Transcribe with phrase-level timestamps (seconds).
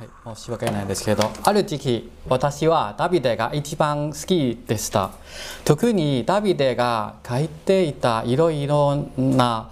[0.00, 5.10] はい、申し訳ないですけど、ある時期、私はダビデが一番好きでした。
[5.66, 9.68] 特にダビデが書いていたいろいろな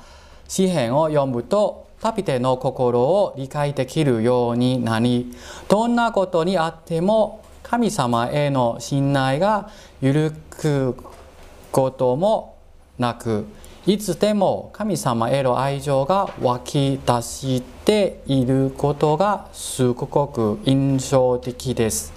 [0.47, 5.35] 詩篇を読むと、ダビデの心を理解できるようになり、
[5.67, 9.71] どんなことにあっても神様への信頼が
[10.03, 10.95] 揺るぐ
[11.73, 12.59] ことも
[12.99, 13.47] なく、
[13.89, 22.13] いつでも神様への愛情が湧き出していることがすごく印象的です。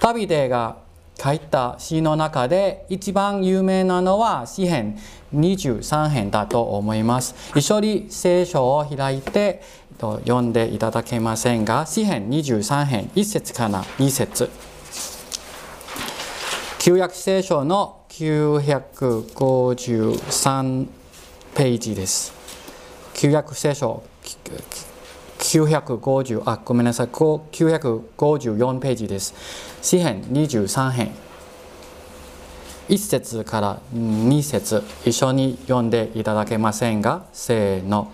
[0.00, 0.78] ダビデが
[1.22, 4.98] 書いた詩の中で一番有名なのは詩編
[5.34, 7.34] 23編だと思います。
[7.54, 9.60] 一緒に聖書を開いて
[9.98, 14.48] 読んでいただけませんが、詩編23編1節から2節
[16.84, 20.86] 旧約聖書の953
[21.54, 22.34] ページです。
[23.14, 24.02] 旧約聖書
[25.38, 27.06] 950あごめんなさい。
[27.06, 29.34] 954ページです。
[29.80, 31.12] 詩編23編。
[32.90, 34.82] 1節から2節。
[35.06, 37.24] 一緒に読んでいただけませんが？
[37.32, 38.12] せーの。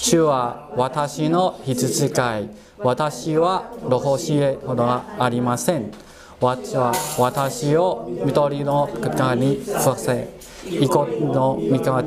[0.00, 2.50] 主は私の羊飼い。
[2.78, 5.92] 私はロホシエほどはありません。
[6.40, 10.28] 私は私を緑の方に伏せ
[10.70, 12.02] イコの味方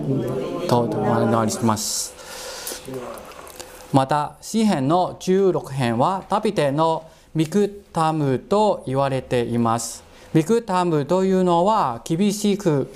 [0.67, 2.13] となります。
[3.91, 10.01] また詩編の16編はダビデのミクタムと言われています。
[10.33, 12.89] ミクタムというのは厳しく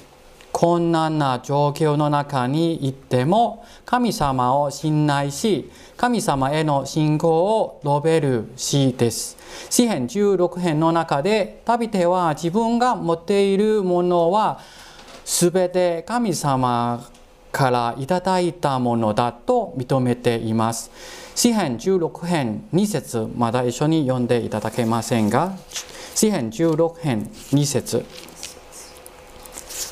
[0.58, 9.36] 困難な状況の中にいっても神様を信頼し神様への信仰を述べる詩です。
[9.70, 14.62] 詩編16編の中でダビデは自分が持っているものは
[15.26, 17.06] 全て神様
[17.52, 20.90] からいただいたものだと認めています。
[21.36, 25.52] 詩編16編2節まだ一緒に読んでいただけませんが
[26.16, 28.06] 詩編16編2節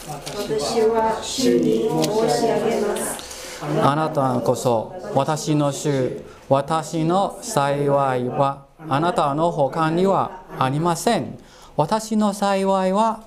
[0.06, 3.64] 私は主に申し上げます。
[3.82, 11.40] あなたこそ私の主私の幸いはあなたの他にはありません。
[11.78, 13.24] 私の幸いは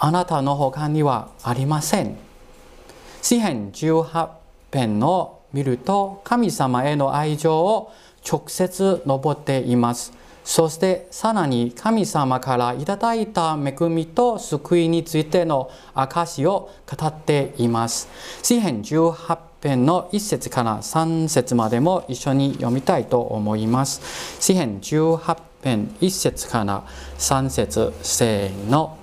[0.00, 2.16] あなたの他にはありません。
[3.22, 4.28] 詩編18
[4.72, 7.92] 編を見ると神様への愛情を
[8.28, 10.12] 直接述っています。
[10.44, 18.08] そしてさらに神様からいただいた恵みと救いについての証を語っています。
[18.42, 24.00] 詩編18編の1節から3節までも一緒に読みたいと思います。
[24.40, 26.84] 詩編18編1節から
[27.18, 28.98] 3節せーの。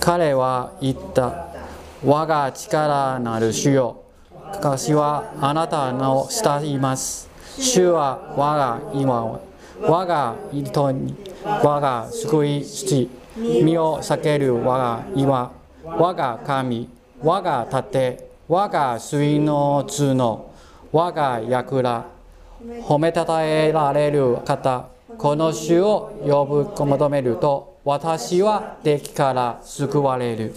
[0.00, 1.46] 彼は言った。
[2.04, 4.02] 我が力なる主よ。
[4.30, 7.28] 私はあなたの下います。
[7.58, 9.40] 主は我が今を
[9.82, 11.14] 我が糸に
[11.44, 15.52] 我が救いし身を避ける我が岩
[15.84, 16.88] 我が神
[17.22, 20.50] 我が盾我が水の角
[20.92, 22.06] 我が櫓
[22.82, 24.88] 褒めたたえられる方
[25.18, 30.54] この主を呼ぶ求めると私は敵から救われる。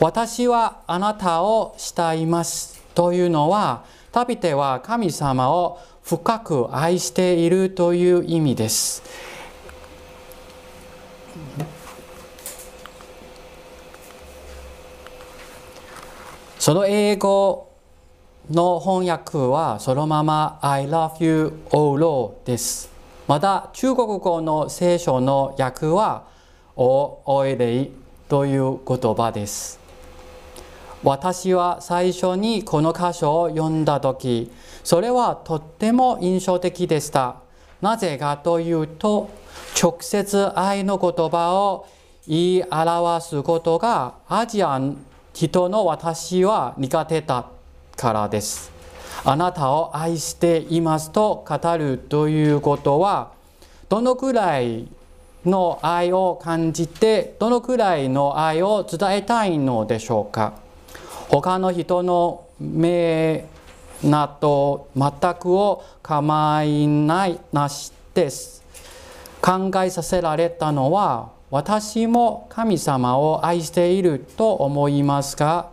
[0.00, 2.82] 私はあなたを慕います。
[2.94, 9.02] というのはダビデは神様を深く愛しているという意味です。
[16.60, 17.72] その英語
[18.48, 22.88] の翻訳はそのまま I love you, O Lord です。
[23.26, 26.28] また中国語の聖書の訳は
[26.76, 27.90] おおいでい
[28.28, 29.85] という言葉です。
[31.08, 34.50] 私は最初にこの箇所を読んだ時
[34.82, 37.36] それはとっても印象的でした。
[37.80, 39.30] なぜかというと
[39.80, 41.86] 直接愛の言葉を
[42.26, 44.80] 言い表すことがアジア
[45.32, 47.50] 人の私は苦手だ
[47.96, 48.72] からです。
[49.24, 53.30] あなたを愛していますと語るということは
[53.88, 54.88] どのくらい
[55.44, 60.65] の愛を感じてどのくらいの愛を伝えたいのでしょうか？
[61.28, 63.46] 他の人の目
[64.02, 68.62] など全くを構いないなしです。
[69.42, 75.70] 考えさせられたのは私も神様を愛していると思いますが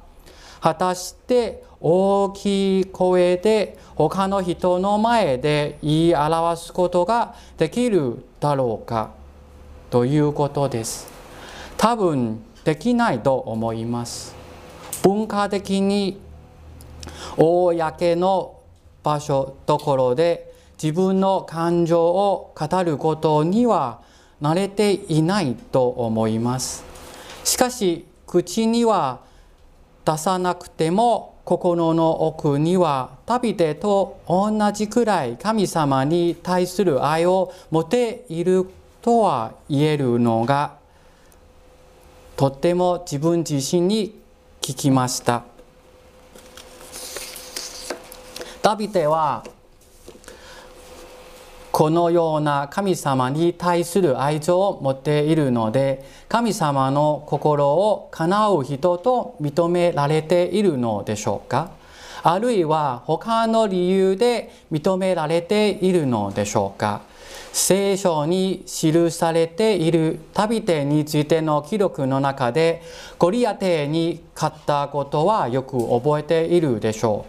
[0.61, 9.11] 果たして大きい声で他の人の前で言い表すことができるだろうか
[9.89, 11.11] ということです。
[11.77, 14.42] 多分できないと思います。
[15.03, 16.19] 文化的に
[17.37, 18.59] 公の
[19.03, 24.01] 場所ところで自分の感情を語ることには
[24.41, 26.83] 慣れていないと思います。
[27.43, 29.19] しかし口には
[30.05, 38.67] 出さなくても心の奥には旅でと同じくらい神様に対する愛を持っている
[39.01, 40.77] とは言えるのが
[42.37, 44.22] とっても自分自身に
[44.63, 45.43] 聞きました。
[48.61, 49.43] ダビデは
[51.69, 61.71] このような神様に対する愛情を持っているので神様の心を叶う人と認められているのでしょうか。
[62.23, 67.01] あるいは他の理由で認められているのでしょうか。
[67.55, 72.81] 聖書に記されている旅手についての記録の中で
[73.19, 77.27] ゴリアテに勝ったことはよく覚えているでしょ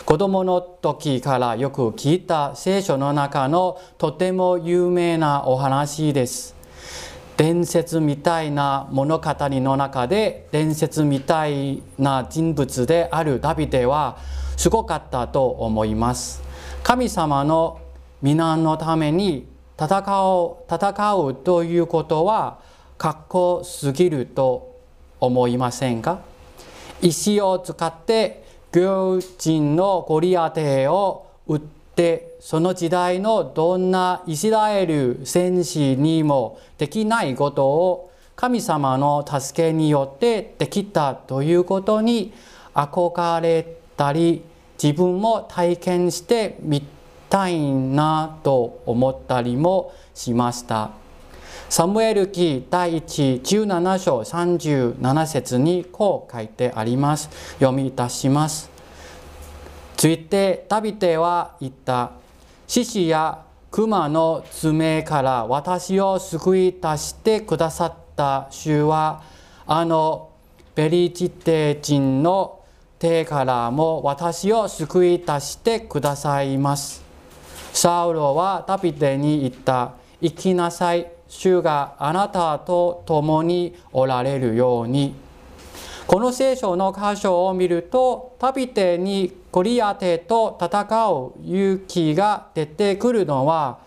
[0.00, 0.04] う。
[0.06, 6.56] 子供の時からよく聞いた聖書の中のとても有名なお話です。
[7.36, 14.16] 伝説みたいな物語の中で伝説みたいな人物であるダビデは
[14.56, 16.42] すごかったと思います。
[16.82, 17.80] 神様の
[18.22, 22.58] 皆のために戦う戦うということは
[22.96, 24.76] かっこすぎると
[25.20, 26.20] 思いませんか？
[27.00, 31.60] 石を使って行人のゴリアテを撃っ
[31.94, 42.32] てその時代のどんなイスラエル戦士にもできないことを神様の助けによってできたということに
[42.74, 44.42] 憧れたり
[44.80, 46.82] 自分も体験してみ
[47.28, 50.90] たいなと思ったりもしました。
[51.68, 57.28] サムエル記第1 17章37節にこう書いてあります。
[57.58, 58.70] 読みいたします。
[59.96, 62.12] ついてダビデは言った。
[62.66, 69.22] 獅子や熊の爪から私を救い出してくださった主は
[69.66, 70.30] あの
[70.74, 72.60] ベリチテ人の
[72.98, 77.07] 手からも私を救い出してくださいます。
[77.72, 79.92] サウロはダビデに言った。
[80.20, 81.10] 生きなさい。
[81.28, 85.14] 主があなたと共におられるように。
[86.06, 93.78] この聖書の箇所を見ると、ダビデにゴリアテと戦う勇気が出てくるのは、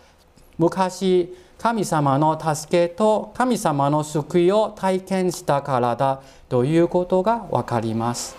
[0.59, 8.35] 昔神様の助けと神様の救いを体験したからだということがわかります。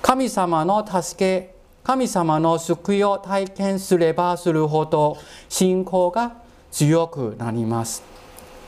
[0.00, 1.53] 神様の助け
[1.84, 5.18] 神様の救いを体験すればするほど
[5.50, 6.32] 信仰が
[6.70, 8.02] 強くなります。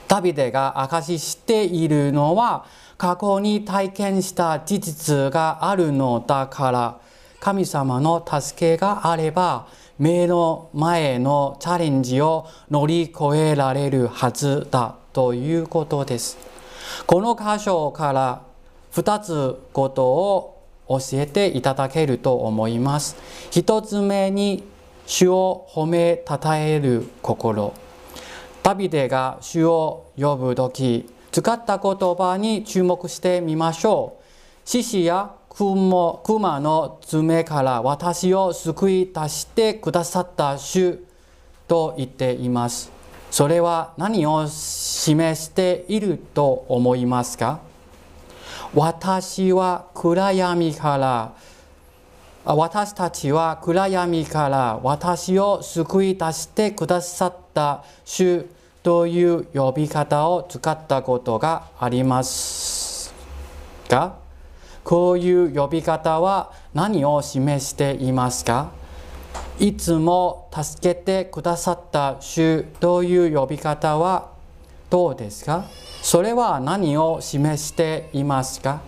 [0.06, 2.66] ダビデが証ししているのは
[2.98, 7.00] 過去に体験した事実があるのだから
[7.40, 9.66] 神様の助けがあれば
[9.98, 16.36] 目の前のチャレンジを乗り越えられるはずだということです。
[17.06, 18.42] この箇所から
[18.92, 20.55] 2つことを
[20.88, 23.16] 教えていただけると思います。
[23.50, 24.62] 一つ目に
[25.06, 27.72] 主を褒めたたえる心。
[28.62, 34.68] ダビデが主を呼ぶ時、使った言葉に注目してみましょう。
[34.68, 40.98] 獅子や熊の爪から私を救い出してくださった主
[41.68, 42.90] と言っています。
[43.30, 47.60] それは何を示していると思いますか？
[48.74, 51.32] 私は暗闇から
[52.44, 58.46] 私たちは暗闇から私を救い出してくださった主
[58.82, 63.12] という呼び方を使ったことがあります
[63.88, 64.16] が
[64.84, 68.70] こういう呼び方は何を示していますか？
[69.58, 74.30] いつも助けてくださった主という呼び方は
[74.88, 75.64] どうですか？
[76.06, 78.80] それは何を示していますか？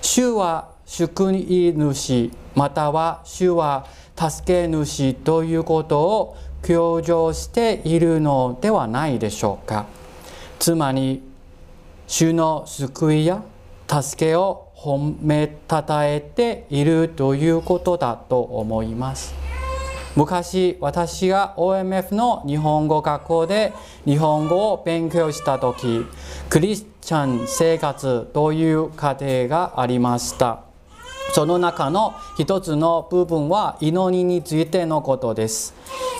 [0.00, 9.86] 主は救い主または主は助け主ということを強調しているのではないでしょうか？
[10.58, 11.22] つまり
[12.08, 13.40] 主の救いや
[13.88, 19.41] 助けを褒めたたえているということだと思います。
[20.14, 23.72] 昔私が OMF の日本語学校で
[24.04, 26.04] 日本語を勉強した時
[26.50, 30.64] クリスチャン生活という過程がありました。
[31.32, 35.74] その中の一つの部分は祈りについてのことです。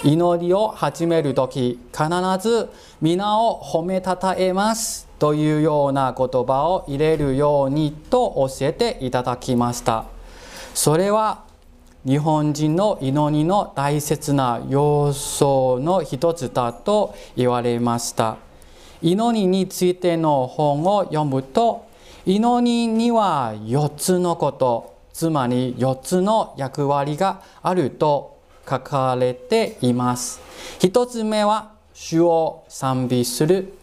[0.05, 2.09] 祈りを始める時必
[2.41, 2.71] ず
[3.03, 10.07] 皆を褒めたたえますというような言葉を入れるようにと教えていただきました。
[10.75, 11.45] それは
[12.05, 18.39] 日本人の祈りの大切な要素の一つだと言われました。
[19.01, 21.87] 祈りについての本を読むと
[22.27, 30.41] 祈りには4つのことつまり4つの役割があると書かれています。
[30.81, 33.75] 1つ目は主を賛美する。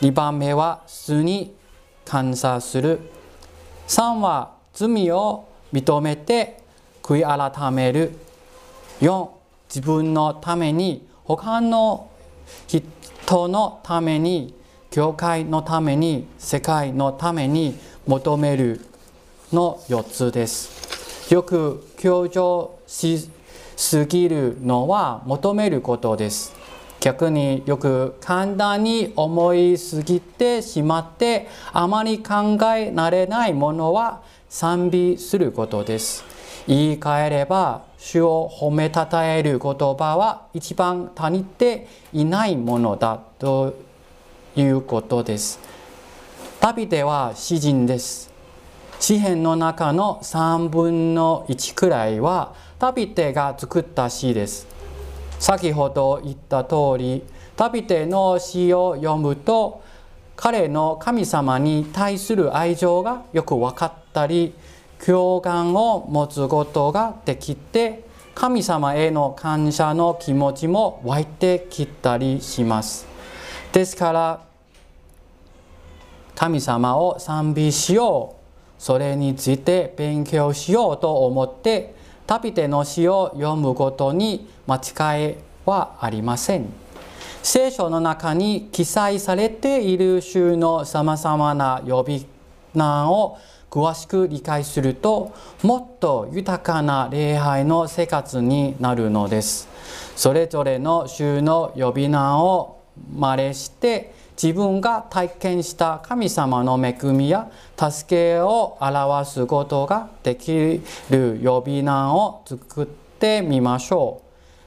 [0.00, 1.54] 2番目は主に
[2.04, 2.98] 感謝する。
[3.86, 6.62] 3は罪を認めて
[7.02, 8.12] 悔い改める。
[9.00, 9.28] 4
[9.68, 12.10] 自分のために他の
[12.66, 14.54] 人のために
[14.90, 18.84] 教会のために世界のために求める。
[19.52, 21.32] の4つです。
[21.34, 23.28] よく強調し
[23.76, 26.54] すぎるのは求めることです。
[27.00, 36.24] 逆によく簡単に思いすぎてしまってあまり考えられないものは賛美することです。
[36.66, 43.74] 言い換えれば主を褒めたたえる言葉は一番足りていないものだと
[44.56, 45.60] いうことです。
[46.60, 48.30] ダビデは詩人です。
[48.98, 54.66] 詩篇の中の3分の1くらいはダビデが作った詩です。
[55.38, 57.22] 先ほど言った通り
[57.56, 59.82] ダビデの詩を読むと
[60.34, 64.52] 彼の神様に対する愛情がよく分かったり
[65.04, 73.06] 共感を持つことができて神様への感謝の気持ちも湧いてきたりします。
[73.72, 74.40] ですから
[76.34, 78.40] 神様を賛美しよう。
[78.82, 81.94] それについて勉強しようと思って
[82.26, 85.34] ダビデの詩を読むことに間違い
[85.66, 86.72] はありません。
[87.42, 92.26] 聖書の中に記載されている週のさまざまな呼び
[92.74, 93.38] 名を
[93.70, 99.68] 詳しく理解するともっと豊かな礼拝の生活になるのです。
[100.16, 102.80] それぞれの週の呼び名を
[103.14, 114.22] 真似して自分が体験した神様の恵みや助けを表すことができる呼び名を作ってみましょ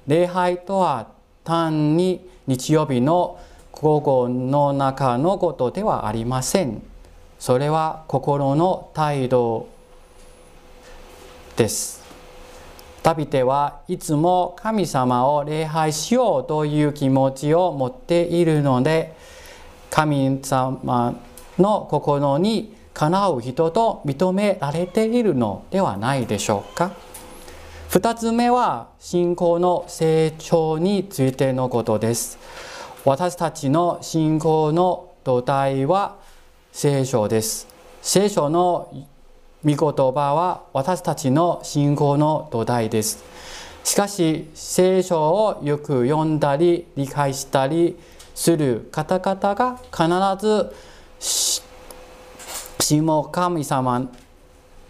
[0.07, 0.09] う。
[0.09, 1.07] 礼拝とは
[1.43, 3.39] 単に日曜日の
[3.71, 6.92] 午後の中のことではありません。
[7.43, 9.67] それは心の態度
[11.57, 12.01] です。
[13.03, 19.13] ダビデはいつも神様を礼拝しようという気持ちを持っているので
[19.89, 21.19] 神様
[21.59, 26.93] の心にかなう人と認められているのではないでしょうか。
[27.89, 32.39] 2つ目は信仰の成長についてのことです。
[33.03, 36.22] 私たちの信仰の土台は
[36.75, 37.67] 聖書です。
[38.01, 38.91] 聖書の
[39.63, 43.23] 御言葉は私たちの信仰の土台です。
[43.83, 47.95] しかし聖書をよく読んだり理解したり
[48.33, 50.73] する方々が必ず
[51.19, 54.09] しも神様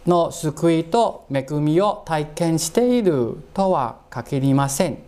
[0.08, 5.04] の救いと恵みを体験しているとは限りません。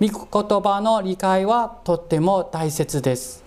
[0.00, 3.42] 御言葉の理解はとっても大切です。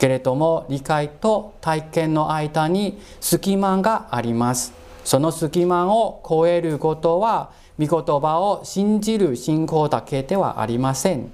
[0.00, 4.72] けれども理解と体験の間に隙間があります。
[5.04, 11.30] その隙間を超えることは御言葉を信じる信仰だけではありません。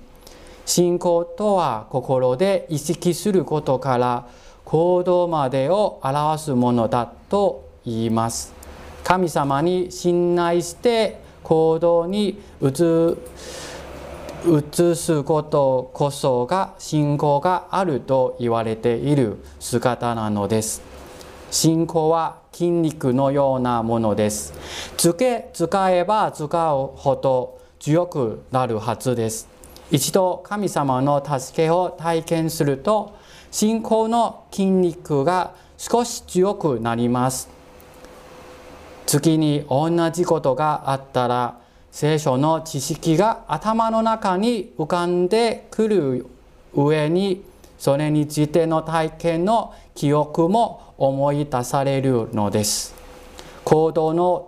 [0.65, 4.27] 信仰とは心で意識することから
[4.65, 8.53] 行動までを表すものだと言います。
[9.05, 13.17] 神様に信頼して行動に移
[14.49, 20.83] 移すことこそが信仰があると言われている姿なのです。
[21.51, 24.53] 信仰は筋肉のようなものです。
[24.97, 29.49] つけ使えば使うほど強くなるはずです。
[29.91, 33.17] 一度神様の助けを体験すると
[33.51, 37.49] 信仰の筋肉が少し強くなります。
[39.07, 41.66] 次に同じことがあったら
[41.97, 46.27] 聖書の知識が頭の中に浮かんでくる
[46.75, 47.43] 上に
[47.79, 52.95] それについての体験の記憶も思い出されるのです。
[53.65, 54.47] 行動の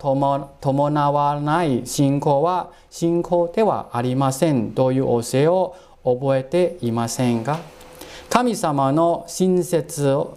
[0.60, 5.74] 伴わない信仰は信仰ではありませんという教えを
[6.04, 7.60] 覚えていませんが
[8.28, 10.36] 神様の親切を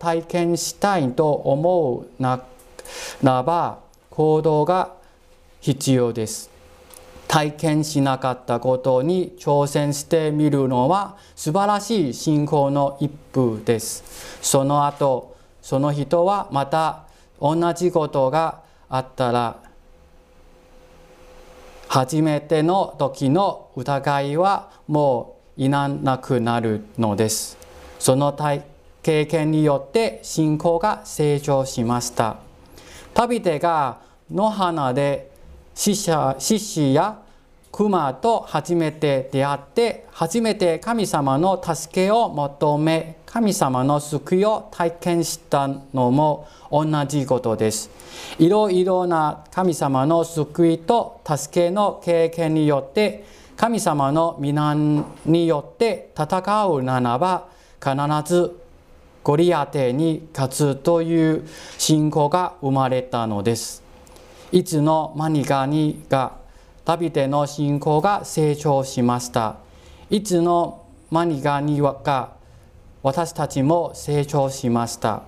[0.00, 2.42] 体験したいと思うな
[3.22, 3.78] らば
[4.10, 5.00] 行動が
[5.62, 6.50] 必要です。
[7.26, 14.04] 体験しなかったことに挑戦してみるのは素晴らしい信仰の一歩です。
[14.42, 17.04] その後、その人はまた
[17.40, 19.56] 同じことがあったら
[21.88, 27.58] 初めての時の疑いはもういらなくなるのです
[27.98, 28.36] その
[29.02, 32.36] 経験によって信仰が成長しました
[33.12, 34.00] 旅手が
[34.30, 35.31] 野花で
[35.74, 37.18] 死者獅子や
[37.72, 47.90] 熊と初めて出会って初めて神様の助けを求め神様の救いを体験したのも同じことです。
[48.38, 53.24] いろいろな神様の救いと助けの経験によって
[53.56, 57.48] 神様の皆によって戦うならば
[57.82, 57.94] 必
[58.30, 58.60] ず
[59.22, 61.48] ゴリアテに勝つという
[61.78, 63.81] 信仰が生まれたのです。
[64.52, 66.36] いつの間にかにが
[66.84, 69.56] 旅での信仰が成長しました。
[70.10, 72.34] いつの間にかにか
[73.02, 75.22] 私たちも成長しました。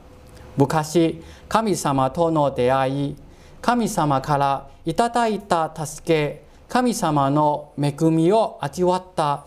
[0.58, 3.16] 昔、神様との出会い、
[3.62, 9.46] 神様からいただいた助け、神様の恵みを味わった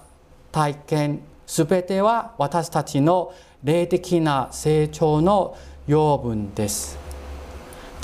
[0.52, 3.32] 体験、すべては私たちの
[3.64, 5.56] 霊的な成長の
[5.86, 7.07] 養分です。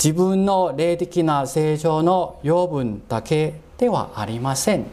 [0.04, 4.84] 自分の霊的な成長の養分だけではありません。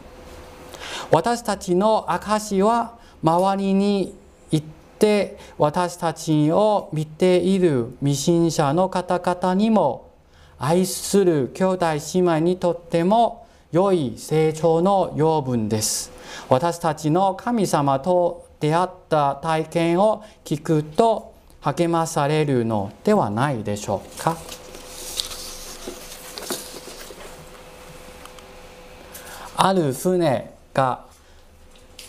[1.10, 4.16] 私たちの証は周りに
[4.50, 4.66] 行っ
[4.98, 10.10] て私たちを見ている未信者の方々にも
[10.58, 16.10] 愛する兄弟姉妹にとっても良い成長の養分です。
[16.48, 24.61] 私たちの神様と出会った体験を聞くと励まされるのではないでしょうか。
[29.56, 31.04] ある船が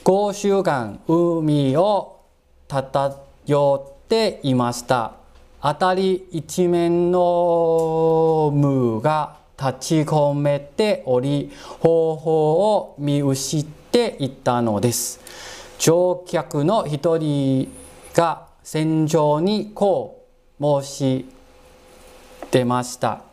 [0.03, 2.21] 5週間海を
[2.67, 5.13] 漂っていました。
[5.59, 15.19] 辺り一面の無が立ち込めており方法を見失っていったのです。
[15.79, 17.71] 乗客の一人
[18.13, 20.25] が戦場にこ
[20.59, 21.25] う申し
[22.51, 23.32] 出ました。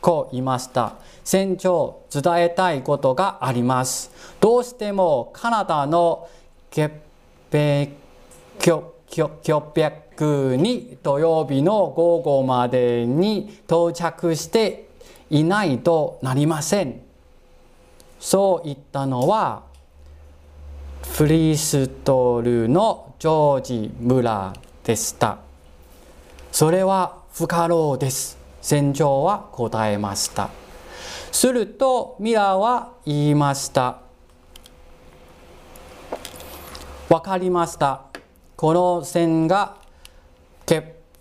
[0.00, 4.10] こう言いました船長伝えたいことがあります
[4.40, 6.28] どうしてもカナダの
[6.70, 6.94] 潔
[7.50, 8.00] 癖
[9.10, 14.88] 800に土曜日の午後までに到着して
[15.30, 17.02] いないとなりません。
[18.18, 19.62] そう言ったのは
[21.14, 24.52] フリーストルのジョージ・村
[24.84, 25.38] でした。
[26.52, 28.39] それは不可能です。
[28.60, 30.50] 船長は答えました。
[31.32, 34.00] するとミラーは言いました。
[37.08, 38.02] わかりました。
[38.56, 39.76] この線が
[40.66, 40.80] ケ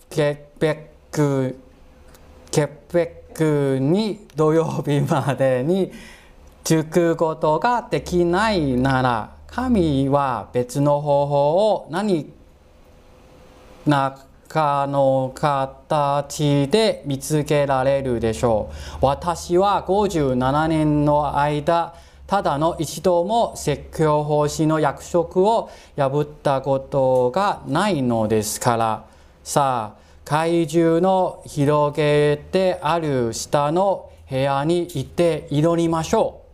[0.10, 0.78] ペッ
[1.12, 1.58] ク
[2.52, 5.92] ケペックに土曜日までに
[6.64, 12.32] 熟くことができないなら神は別の方法を何
[13.88, 14.18] ら
[14.50, 19.06] かの形で見つけられるでしょう。
[19.06, 21.94] 私は57年の間
[22.28, 29.06] ただの一度も説教奉仕の約束を破ったことがないのですから
[29.44, 36.49] さあ怪獣の広げてある下の部屋に行って祈りましょう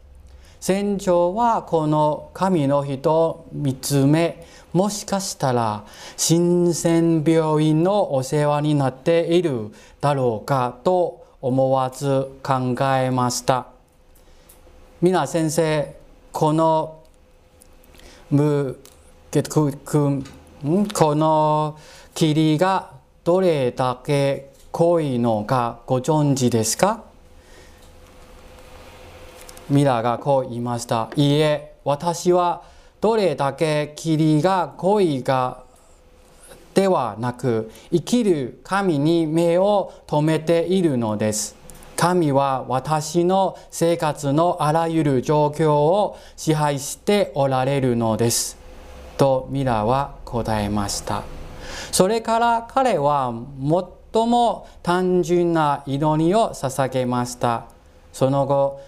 [0.65, 5.86] 船長はこの神の人を見つめもしかしたら
[6.17, 13.67] 新鮮病院のお世話になっているだろうかと思わず考えました。
[15.04, 15.95] 皆先生
[16.32, 17.04] この
[18.32, 18.80] む
[19.51, 19.69] こ
[21.15, 21.78] の
[22.15, 22.89] 霧が
[23.23, 27.04] どれだけ濃いのかご存知ですか？
[29.69, 31.10] ミラがこう言いました。
[31.15, 32.63] いいえ、私は
[33.01, 35.63] どれだけ霧が濃いか
[36.73, 41.56] ではなく、生きる神に目を留めているのです。
[41.95, 48.58] 神は私の生活のあらゆる状況を支配しておられるのです。
[49.17, 51.23] とミラは答えました。
[51.91, 53.34] それから彼は
[54.13, 57.65] 最も単純な祈りを捧げました。
[58.12, 58.82] その後、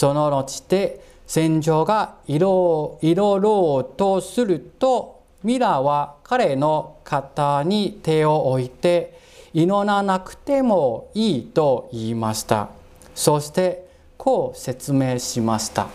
[0.00, 9.18] その後で戦場がいろいろとすると、ミラは彼の肩に手を置いて、
[9.52, 12.70] 祈らなくてもいいと言いました。
[13.14, 15.88] そしてこう説明しました。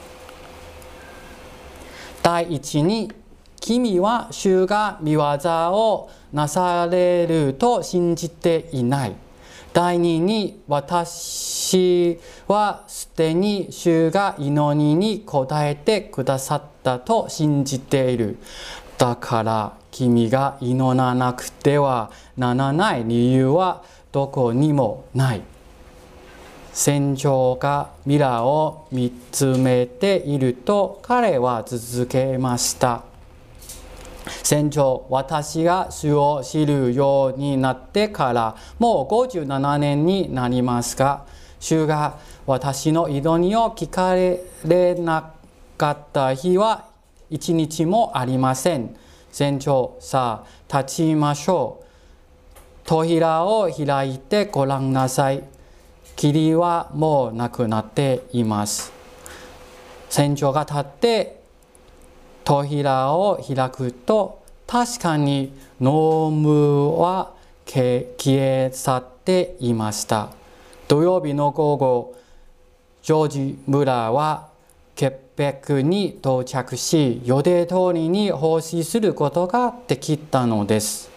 [2.21, 3.11] 第一に、
[3.59, 9.15] 君は主が見業をなされると信じていない。
[9.73, 18.37] 第二に、私私はすでに主が祈りに応えてくださったと信じている。
[18.99, 25.41] だから君が祈らなくてはならない理由はどこにもない。
[26.71, 33.03] 船長がミラーを見つめていると彼は続けました。
[34.43, 41.25] 船長、私が主を知るようになってからもう57年になりますが、
[41.65, 45.33] 主が私の祈りを聞かれな
[45.79, 46.85] かった日は
[47.31, 48.95] 一日もありません。
[49.31, 51.85] 船長、さあ立ちましょう。
[52.83, 55.43] 扉を開いてご覧なさい。
[56.15, 58.93] 霧はもうなくなっています。
[60.11, 61.41] 船長が立って
[62.43, 65.51] 扉を開くと確かに
[65.81, 67.33] ノームは
[67.65, 70.44] 消え去っていました。
[70.87, 72.15] 土曜日の午後、
[73.01, 74.49] ジョージ・ムラは
[74.95, 81.09] 潔白に到着し、予定通りに奉仕することができたのです。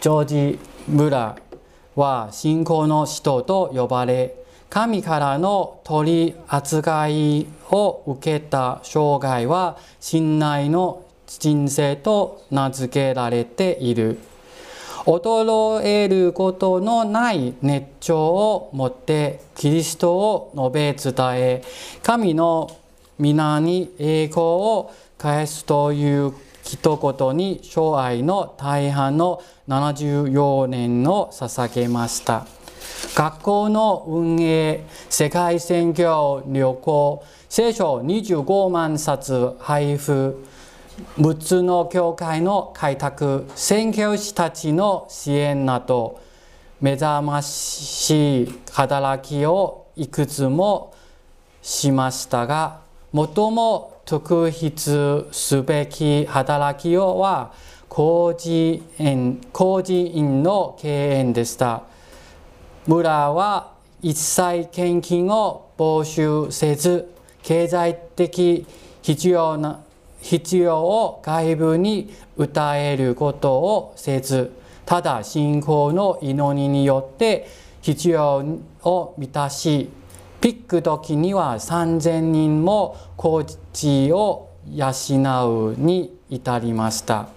[0.00, 4.34] ジョージ・ムラーは信仰の人と呼ばれ、
[4.70, 14.18] 神からの取り扱いを受けた生涯は信頼の人生と名付けられている。
[15.08, 21.62] 衰えることのない熱情を持ってキリストを述べ伝え、
[22.02, 22.76] 神の
[23.18, 32.46] 皆に栄光を返すという一言に生涯の大半の74年を捧げました。
[33.14, 40.44] 学校の運営、世界選挙旅行、聖書25万冊配布、
[41.18, 46.20] 6つの教会の開拓、宣教師たちの支援など、
[46.80, 50.94] 目覚ましい働きをいくつも
[51.62, 52.80] しましたが、
[53.14, 57.52] 最も特筆すべき働きは、
[57.88, 61.82] 工事園工事院の経営でした。
[62.86, 68.66] 村は一切献金を募集せず、経済的
[69.02, 69.80] 必要な
[70.20, 74.52] 必要を外部に訴えることをせず、
[74.84, 77.48] ただ信仰の祈りによって
[77.80, 78.44] 必要
[78.82, 79.90] を満たし、
[80.40, 87.28] ピック時には3000人も工事を養うに至りました。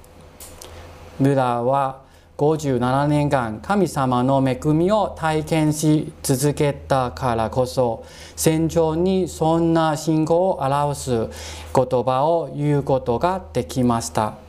[1.20, 2.02] ブラは
[2.41, 8.04] 57年間神様の恵みを体験し続けたからこそ
[8.36, 14.39] 戦場にそんな信仰を表す言葉を言うことができました。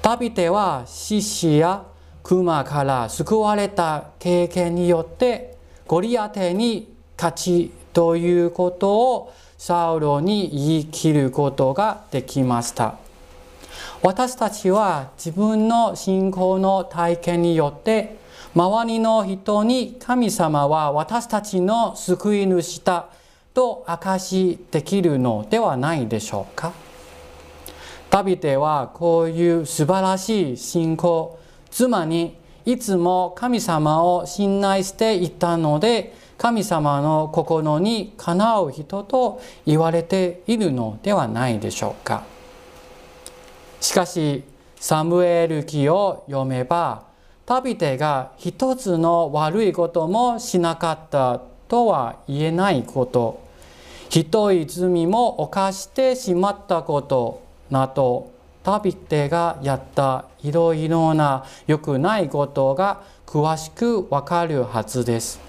[0.00, 1.84] ダビデは獅子や
[2.22, 13.09] 熊から救われた経験によってゴリアテに勝ちということをサウロに言い切ることができました。
[14.02, 18.18] 私たちは自分の信仰の体験によって
[18.54, 23.08] 周りの人に神様は私たちの救い主だ
[23.54, 26.72] と証しできるのではないでしょうか。
[28.10, 31.38] ダビデはこういう素晴らしい信仰
[31.70, 42.24] 妻にいつも神様を信頼していたので神様の心にかなう人と言われているのではないでしょうか。
[43.80, 44.44] しかし
[44.76, 47.04] サムエル記を読めば
[47.46, 53.42] ダビデが一つの悪いこともしなかったとは言えないこと
[54.08, 58.30] ひどい罪も犯してしまったことなど
[58.62, 65.40] ダビデがやったいろいろな良くないことが詳しくわかるはずです。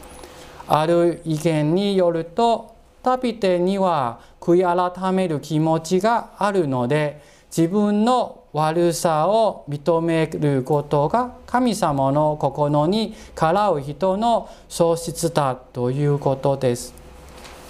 [0.68, 7.22] ある意見によるとダビデには悔い改める気持ちがあるので
[7.56, 16.94] 自分の悪さを認めることが神様の心にからう人の喪失だということです。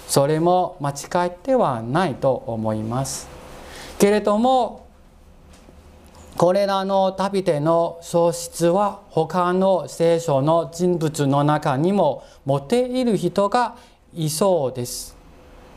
[0.06, 3.28] それも間違ってはないと思います。
[3.98, 4.86] けれども
[6.36, 13.76] これらのダビデの喪失は他の聖書の人物の中にも持っている人が
[14.14, 15.11] いそうです。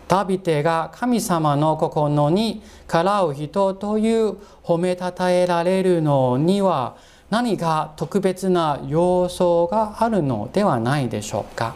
[0.07, 6.95] ダビデが神様の心にからう人という褒めたたえられるのには
[7.29, 11.75] 何か特別な要素があるのではないでしょうか。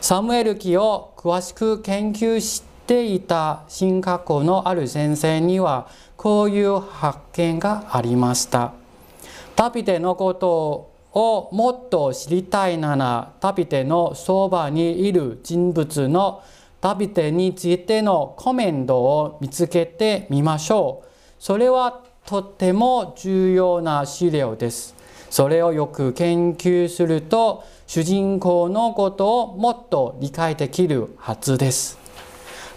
[0.00, 8.72] サムエル記を詳しく研究していた新学校のある先生にはこういう発見がありました。
[9.56, 16.42] ダビデのことをもっと知りたいならダビデのそばにいる人物の
[16.86, 21.08] ダビデについてのコメントを見つけてみましょう。
[21.40, 24.94] それはとても重要な資料です。
[25.28, 31.98] それをよく研究すると主人公のことをもっと理解できるはずです。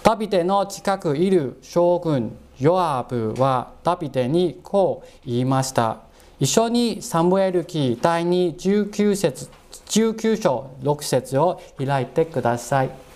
[0.02, 6.00] ダビデの近くいる将軍ヨアブはダビデにこう言いました。
[6.39, 9.52] 一緒にサムエル記第2 19節
[9.86, 13.09] 19章6節を開いてください。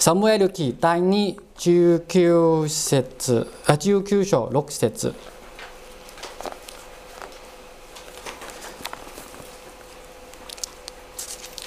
[0.00, 5.12] サムエル記第2 19節あ19章6節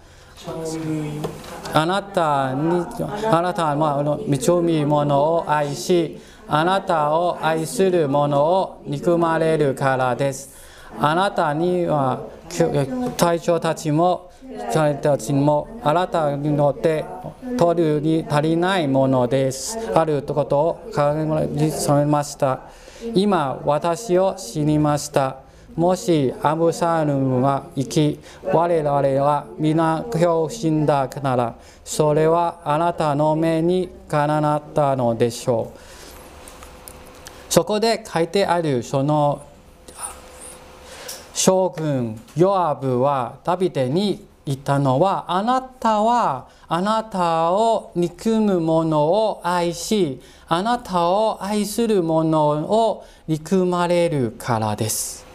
[1.73, 2.85] あなたに、
[3.29, 10.55] あなたはあの認め者を愛し、あなたを愛する者を憎まれるからです。
[10.99, 12.21] あなたには
[13.17, 14.31] 隊長たちも
[14.73, 17.03] 彼たちもあなたによって
[17.57, 19.77] 取るに足りないものです。
[19.93, 21.01] あることを考
[21.59, 22.61] えされました。
[23.13, 25.46] 今私を知りました。
[25.77, 37.53] もしアブサルムが生き、我々は皆今日死んだなら、それはあなたの目にかなったのでしょう。
[37.53, 39.45] そこで書いてあるその
[41.35, 55.26] 将軍ヨアブはダビデに言ったのはあなたはあなたを憎む者を愛しあなたを愛する者を憎まれるからです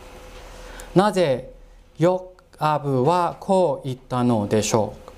[0.95, 1.53] なぜ
[1.99, 5.13] ヨアブはこう言ったのでしょう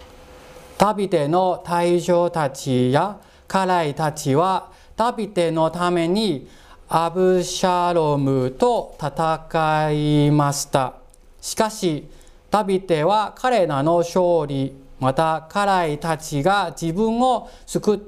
[0.79, 6.49] ダビデの大将たちや家来たちはダビデのために
[6.89, 9.93] アブシャロムと戦
[10.27, 10.95] いました。
[11.41, 12.09] しかし、
[12.51, 18.01] ダビデは彼らの勝利、また家来たちが自分を救っ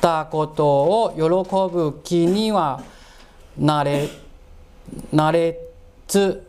[0.00, 2.82] たことを喜ぶ気には
[3.56, 4.08] なれ
[5.12, 5.58] なれ
[6.14, 6.46] ず、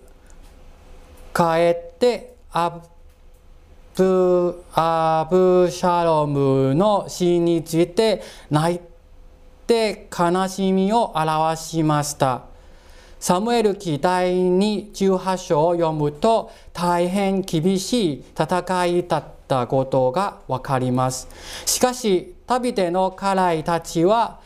[1.33, 2.81] かえってア
[3.95, 8.79] ブアブシャロムの死について泣い
[9.65, 12.43] て悲しみを表しました。
[13.19, 21.27] サムエル記第2 18章を読むと大変厳しい戦いだったことがわかります。
[21.65, 24.39] しかし、ダビデの家来たちは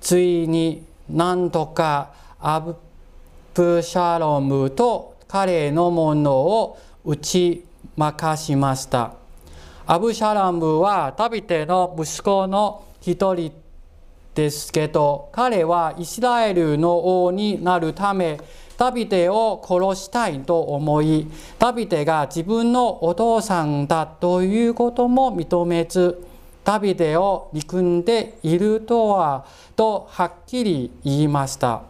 [0.00, 2.10] ついになんとか
[2.40, 2.74] アブ
[3.54, 7.64] プシャロムと彼のものを打ち
[7.96, 9.14] 負かしました。
[9.86, 13.52] アブシャラムはダビデの息子の一人
[14.34, 18.38] ですけど彼はイスラエルの王になるため
[18.76, 21.26] ダビデを殺したいと思い
[21.58, 26.24] ダビデが自分のお父さんだということも認めず
[26.62, 31.82] ダビデを憎んでいるとはとはっきり言いました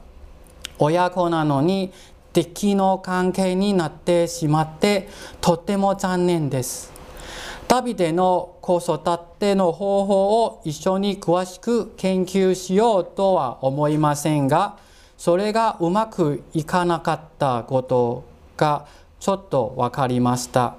[0.80, 1.92] 親子なのに
[2.32, 5.08] 敵の関係になってしまって
[5.40, 7.00] とても残念です
[7.70, 8.98] ダビデの子育
[9.38, 14.76] ての方法を一緒に詳しく研究しようとは思いませんが、
[15.16, 18.24] それがうまくいかなかったこと
[18.56, 18.86] が
[19.20, 20.74] ちょっとわかりました。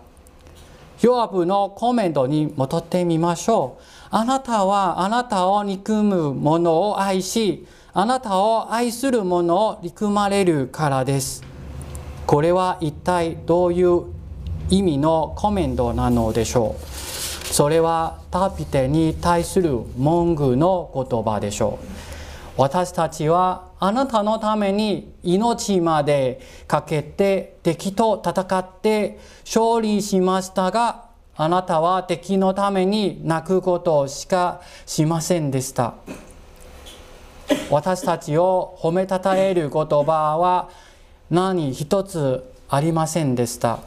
[1.01, 3.83] ヨアブのコメントに戻ってみましょう。
[4.09, 11.43] あなたはあなたを憎む者を愛し、あなたを愛する者を憎まれるからです。
[12.25, 14.03] これは一体どういう
[14.69, 16.85] 意味のコメントなのでしょう？
[17.53, 21.85] それはダビデに対する文句の言葉でしょう。
[22.55, 35.95] 私たちはあなたのために命までかけて敵と戦って勝利しましたがあなたは敵のために泣くことしかしませんでした。
[37.69, 40.69] 私たちを褒めたたえる言葉は
[41.29, 43.79] 何一つありませんでした。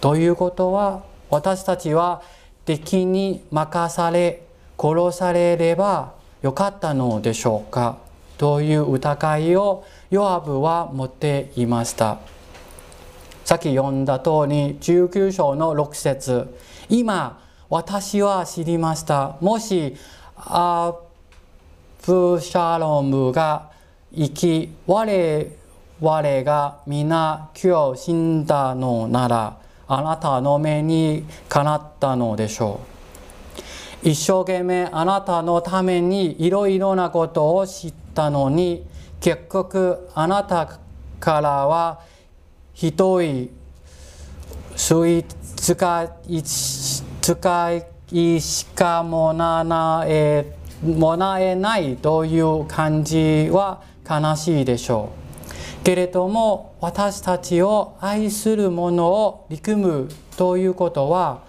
[0.00, 2.22] ということは私たちは
[2.64, 4.42] 敵に任され
[4.78, 7.98] 殺されればよかったのでしょうか。
[8.36, 12.18] という疑いをヨアブは持っていました。
[13.44, 16.54] さっき読んだ通り19章の6節。
[16.88, 19.36] 今私は知りました。
[19.40, 19.96] もし
[20.36, 20.94] ア
[22.06, 23.70] ブシャロムが
[24.14, 32.80] 生き我々が皆今日死んだのならあなたの目にかなったのでしょ
[34.04, 38.86] う一生懸命あなたのためにいろいろなことを知ったのに
[39.20, 40.78] 結局あなた
[41.18, 42.00] からは
[42.74, 43.50] ひどい
[44.76, 45.24] 吸い
[45.56, 47.72] 使い使
[48.12, 55.10] いしかもななえもらえないという感じは悲しいでしょ
[55.80, 61.42] うけれども私たちを愛する者を憎むということは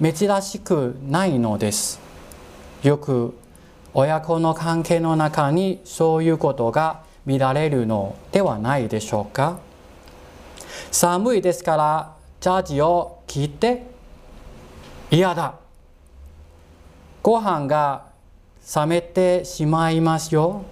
[0.00, 2.00] 珍しくないのです。
[2.82, 3.34] よく
[3.94, 9.58] 親子の関係の中にそういうことが見られるのではないでしょうか。
[10.90, 13.86] 寒いですからジャージを着て
[15.10, 15.54] 嫌だ。
[17.22, 18.11] ご飯が
[18.74, 20.62] 冷めてしまいますよ。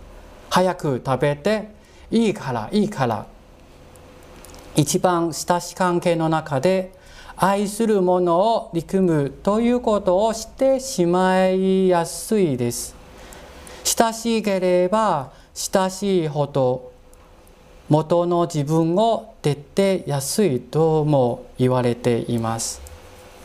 [0.49, 1.71] 早く食べて
[2.11, 3.27] いいからいいから。
[4.77, 6.93] 一番親し関係の中で
[7.37, 12.95] 愛する者を憎むということをしてしまいやすいです。
[13.85, 16.93] 親しければ親しいほど
[17.89, 22.81] 元の自分を徹底やすいとも言われています。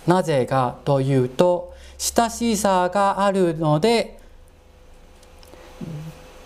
[0.06, 4.20] なぜかというと親しさがあるので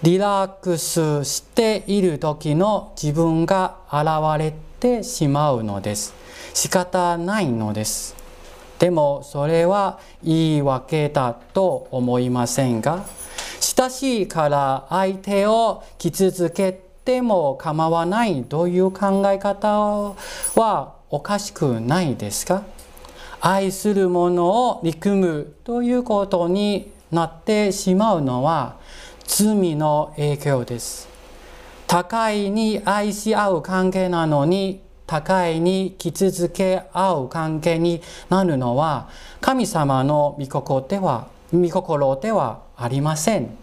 [0.02, 4.08] リラックスしている時の自分が現
[4.40, 6.14] れてしまうのです。
[6.54, 8.16] 仕方ないのです。
[8.80, 13.04] でもそれはいいわけだと思いませんが
[13.60, 16.72] 親しいから相手を傷つけ
[17.04, 19.68] ても構わないという考え方
[20.56, 22.64] はおかしくないですか？
[23.42, 28.79] 愛する者を憎むということになってしまうのは
[29.32, 31.08] 罪の影響です。
[31.86, 39.08] 互いに愛し合う関係なのに互いに傷つけ合う関係になるのは
[39.40, 43.56] 神様の御心では御心ではありません。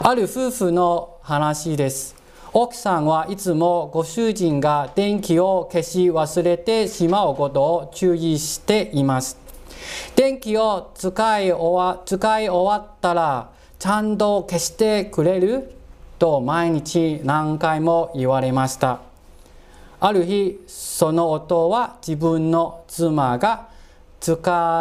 [0.00, 2.14] ある夫婦の話です。
[2.52, 9.38] 奥さんはいつもご主人が電気を消し忘れてしまうことを注意しています。
[10.14, 15.72] 電気を使い終わ使い終わったらちゃんと消してくれる
[16.18, 19.00] と毎日何回も言われました。
[20.00, 23.68] ある日その夫は自分の妻が
[24.20, 24.40] 使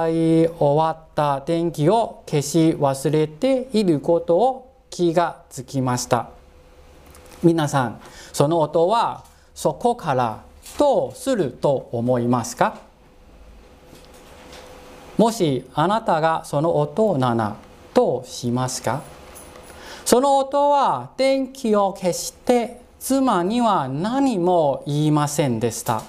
[0.10, 6.30] い終わった電気を消し忘れていることを気がつきました。
[7.44, 8.00] 皆さん
[8.32, 10.44] その音はそこから
[10.80, 12.80] どうすると思いますか？
[15.18, 17.56] もしあなたがその音なら
[17.96, 19.04] どうしますか？
[20.04, 26.04] その音は電気を消して妻には何も言いませんでした。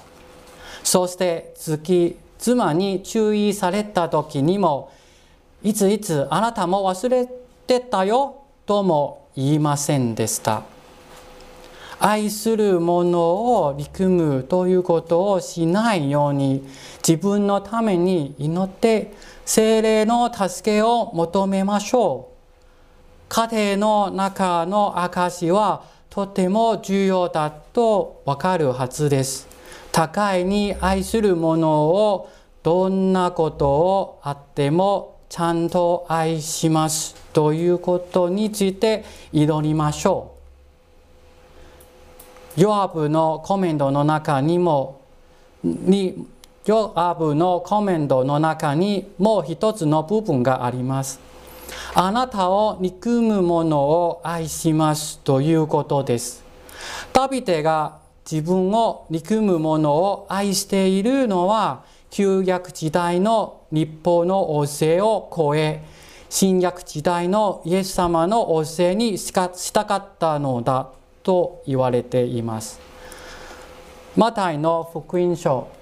[0.83, 4.91] そして月妻に注意された時にも
[5.63, 7.25] いついつあなたも忘れ
[7.65, 10.63] てたよとも言いませんでした。
[11.99, 16.67] 愛する者を憎むということをしないように
[17.07, 19.13] 自分のために祈って
[19.47, 29.47] 精霊の助けを求めましょう家庭の中の証はとても重要だとわかるはずです
[29.93, 32.29] 互いに愛する者を
[32.61, 40.35] どんなことをあってもちゃんと愛しますということについて祈りましょ
[42.57, 42.61] う。
[42.61, 45.01] ヨアブのコメントの中にも
[45.63, 46.27] に
[46.67, 51.21] ヨアブのコメントの中にもう一つの部分があります。
[51.95, 56.43] あなたを憎む者を愛しますということです。
[57.13, 57.99] ダビデが
[58.29, 65.81] 自分を憎む者を愛しているのは旧約時代の日本の王政を超え
[66.29, 69.31] 新約時代のイエス様の王政にし
[69.71, 70.89] たかったのだ
[71.23, 72.81] と言われています。
[74.17, 75.76] マタイの福音書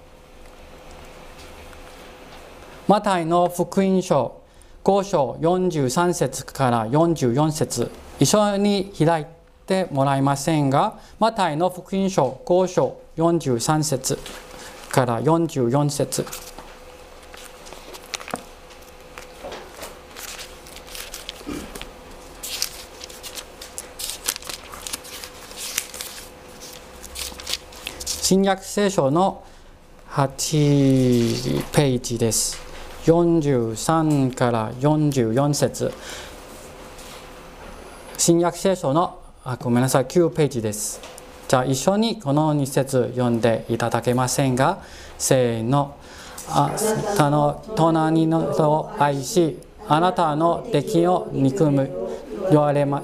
[2.87, 4.43] マタイの福音書
[4.83, 9.25] 5章43節から44節一緒に開い
[9.65, 14.19] てもらえませんがマタイの福音書5章43節
[14.91, 16.27] から44節
[28.21, 29.43] 新約聖書の
[30.11, 32.64] 8ページです。
[33.05, 35.93] 43から44節。
[38.17, 40.99] 新約聖書のあごめんなさい9ページです。
[41.47, 44.81] じゃあ一緒にこの2節読んでいただけませんが
[45.19, 45.97] せーの。
[46.49, 46.71] あ
[47.15, 51.89] 他の隣の人を愛しあなたの敵を憎む
[52.49, 53.03] 言われま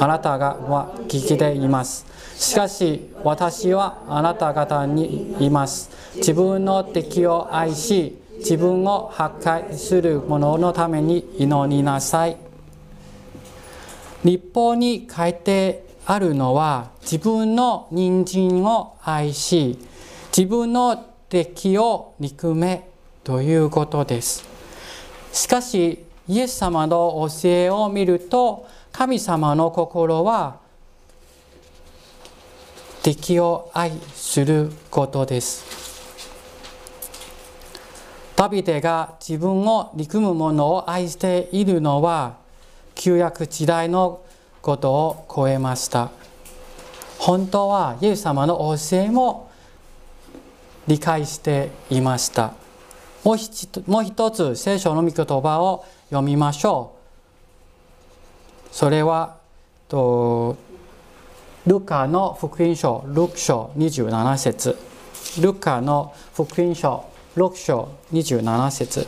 [0.00, 2.06] あなたがは聞きでいます。
[2.36, 5.90] しかし私はあなた方にいます。
[6.16, 12.36] 自分の敵を愛し自分を破壊する者のために祈りなさい。
[14.24, 19.78] 立法に書いてあるのは自分の人参を愛し
[20.36, 20.96] 自分の
[21.28, 22.88] 敵を憎め
[23.24, 24.44] ということです。
[25.32, 30.58] しかしイエス様の教えを見ると神様の心は
[33.02, 35.85] 敵を愛することです。
[38.36, 42.36] ダビデが自分を憎む者を愛しているのは
[42.94, 44.20] 旧約時代の
[44.60, 46.10] ことを超えました。
[47.18, 49.50] 本当はイエス様の教えも
[50.86, 52.52] 理解していました。
[53.24, 56.92] もう一つ聖書の御言葉を読みましょ
[58.70, 58.74] う。
[58.74, 59.38] それは
[59.88, 60.56] と
[61.66, 64.76] ルカの福音書6章27節。
[65.40, 67.04] ルカの福音書
[67.36, 69.06] 6章27節。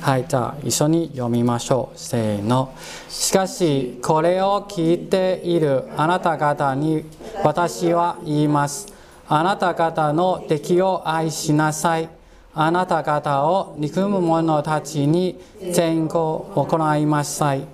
[0.00, 1.98] はいじゃあ一緒に読みましょう。
[1.98, 2.74] せーの。
[3.08, 7.04] しかしこれを聞いているあなた方に
[7.44, 8.92] 私は言います。
[9.28, 12.08] あなた方の敵を愛しなさい。
[12.54, 15.40] あなた方を憎む者たちに
[15.72, 17.64] 善行を行いなさい。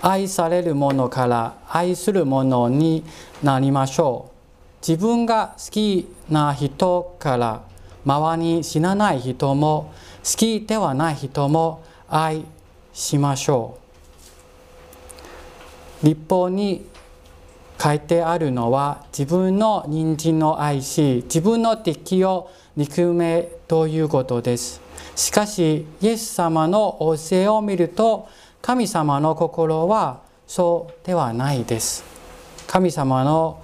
[0.00, 3.04] 愛される者から愛する者に
[3.42, 4.86] なりましょう。
[4.86, 7.62] 自分が好きな人から
[8.04, 9.92] 周りに死なない人も
[10.24, 12.44] 好きではない人も愛
[12.92, 13.87] しましょう。
[16.02, 16.86] 立法に
[17.80, 24.80] 書いてあるのは自分の人参を愛し自分の敵を憎めということです
[25.14, 28.28] しかしイエス様の教えを見ると
[28.62, 32.04] 神様の心はそうではないです
[32.66, 33.62] 神様の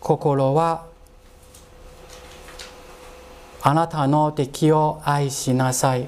[0.00, 0.86] 心は
[3.66, 6.06] あなたの敵を愛しなさい。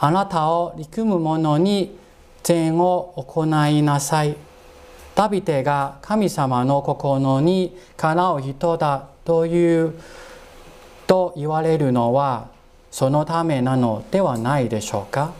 [0.00, 1.96] あなたを憎む者に
[2.42, 4.36] 善を行いなさい。
[5.16, 9.94] ダビデが神様の心にかなう人だという
[11.06, 12.48] と言われるのは
[12.90, 15.32] そのためなのではないでしょうか？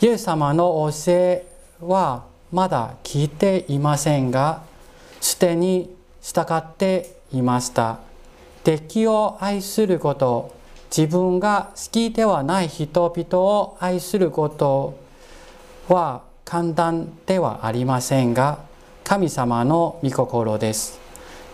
[0.00, 1.46] イエス様の教え
[1.80, 4.62] はまだ聞いていませんが
[5.20, 7.98] すでに従っていました。
[8.62, 10.54] 敵を愛すること
[10.96, 14.96] 自分が好きではない人々を愛すること
[15.88, 18.70] は簡単ではありませんが
[19.04, 20.98] 神様の御心です。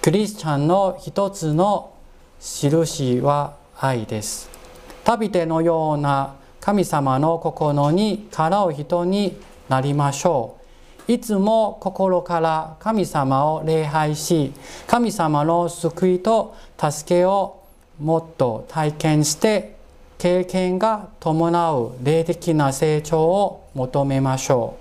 [0.03, 1.95] クリスチャンの一つの
[2.39, 4.49] 印は愛です。
[5.03, 10.57] 旅でのような神様の心にかなう人になりましょ
[11.09, 11.13] う。
[11.13, 14.53] いつも心から神様を礼拝し
[14.87, 17.63] 神様の救いと助けを
[17.99, 19.77] もっと体験して
[20.19, 24.77] 経験が伴う霊的な成長を求めましょ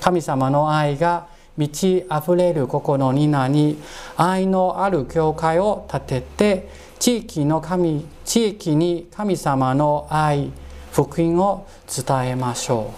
[0.00, 0.02] う。
[0.04, 3.76] 神様の愛が満ち溢れる心になり
[4.16, 10.50] 愛のある教会を建てて地域の神地域に神様の愛
[10.92, 12.94] 福音を伝えましょ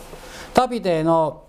[0.54, 1.44] うダビデの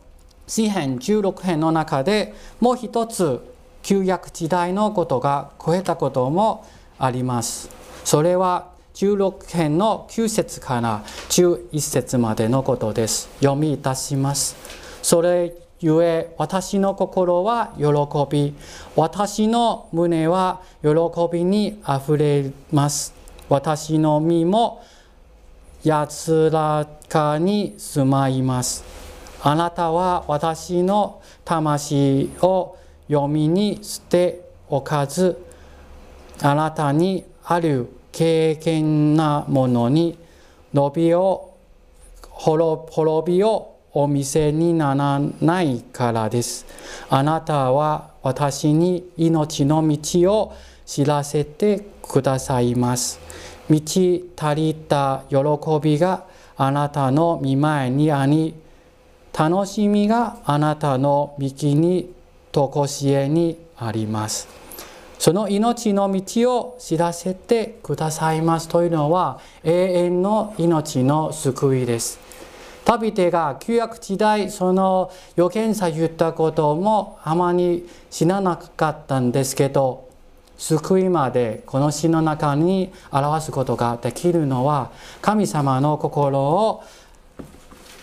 [0.48, 3.40] 詩編16編の中でもう一つ
[3.84, 6.66] 旧約時代のことが超えたことも
[6.98, 7.70] あります
[8.04, 13.30] それは16編の9節から11節までのことです。
[13.40, 14.56] 読みいたします。
[15.02, 17.84] それゆえ私の心は喜
[18.30, 18.54] び、
[18.96, 20.90] 私の胸は喜
[21.32, 23.16] びにあふれます。
[23.50, 24.84] 私の身も
[25.84, 28.84] 安らかに住まいます。
[29.42, 32.78] あなたは私の魂を
[33.08, 35.44] 読みに捨ておかず、
[36.44, 40.16] あなたにある経験なものに
[40.76, 41.56] 伸びを
[42.22, 46.66] 滅びをお見せにならないからです。
[47.10, 50.54] あなたは私に命の道を
[50.86, 53.20] 知らせてくださいます。
[53.70, 55.38] 満ち足りた喜
[55.82, 56.26] びが
[56.58, 58.54] あなたの見前にあり
[59.34, 62.14] 楽しみがあなたの幹に
[62.52, 64.50] とこしえにあります
[65.18, 72.20] その命の道を知らせてくださいますというのは永遠の命の救いです
[72.86, 80.10] 旅手が旧約時代その預言者言ったこともあまり知らなかったんですけど
[80.58, 86.84] 救いまでこの詩の中に表すことができるのは神様の心を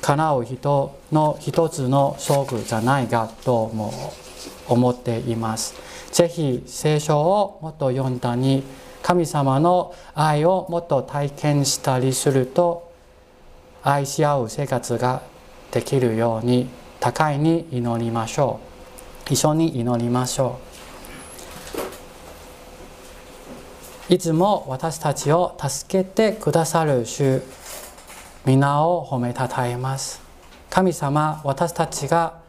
[0.01, 3.93] 叶う人の一つの勝負じゃないかとも
[4.69, 5.75] 思っています。
[6.13, 8.65] ぜひ聖書をもっと読んだり
[9.03, 12.88] 神様の愛をもっと体験したりすると
[13.83, 15.23] 愛し合う生活が
[15.71, 16.69] できるように
[17.01, 18.61] 高いに祈りましょ
[19.29, 19.33] う。
[19.33, 20.69] 一緒に祈りましょう。
[24.11, 27.43] いつも私たちを助けてくださる主
[28.47, 30.23] 皆を褒めたたえます
[30.71, 32.41] 神様私たちが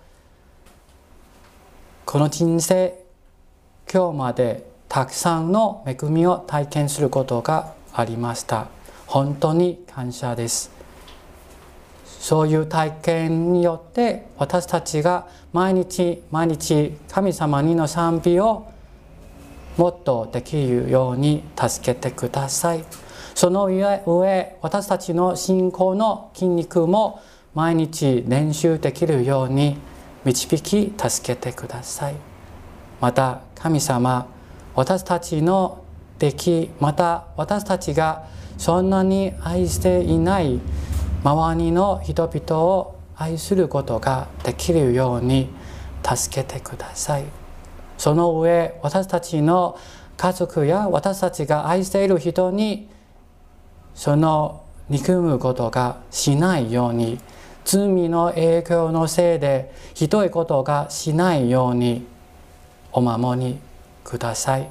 [2.05, 3.03] この人生
[3.91, 8.69] 今日までたくさんの恵みを体験することがありました
[9.05, 10.78] 本当に感謝です
[12.19, 18.67] そういう体験によって私たちが毎日毎日神様にの賛美を
[19.77, 22.83] もっとできるように助けてください。
[23.33, 27.21] その上私たちの信仰の筋肉も
[27.55, 29.77] 毎日練習できるように
[30.25, 32.15] 導き助けてください。
[32.99, 34.27] また神様
[34.75, 35.85] 私たちの
[36.19, 38.25] 出来また私たちが
[38.57, 40.59] そんなに愛していない
[41.23, 45.49] 周りの人々を愛することができるように
[46.03, 47.25] 助けてください。
[47.97, 49.77] その上私たちの
[50.15, 52.89] 家族や私たちが愛している人に
[53.93, 57.19] その憎むことがしないように
[57.65, 62.07] 罪の影響のせいでひどいことがしないように
[62.91, 63.59] お守り
[64.03, 64.69] ください。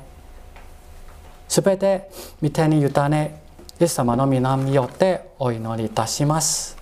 [1.49, 2.11] すべて
[2.43, 3.41] 御手に委ね、
[3.81, 6.77] イエス様の皆によってお祈りいたします。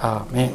[0.00, 0.54] アーメン